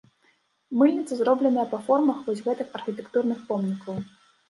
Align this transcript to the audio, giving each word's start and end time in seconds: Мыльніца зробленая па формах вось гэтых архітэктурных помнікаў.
Мыльніца 0.81 1.13
зробленая 1.19 1.67
па 1.75 1.81
формах 1.91 2.17
вось 2.31 2.45
гэтых 2.51 2.67
архітэктурных 2.83 3.49
помнікаў. 3.55 4.07